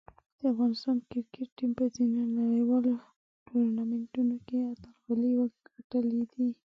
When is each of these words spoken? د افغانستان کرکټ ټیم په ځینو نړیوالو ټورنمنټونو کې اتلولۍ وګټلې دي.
د 0.39 0.41
افغانستان 0.53 0.97
کرکټ 1.09 1.47
ټیم 1.57 1.71
په 1.77 1.85
ځینو 1.95 2.21
نړیوالو 2.39 2.93
ټورنمنټونو 3.45 4.35
کې 4.47 4.57
اتلولۍ 4.71 5.31
وګټلې 5.37 6.23
دي. 6.31 6.47